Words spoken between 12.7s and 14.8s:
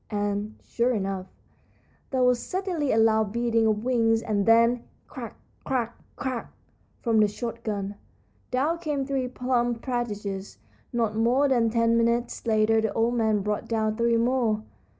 the old man brought down three more.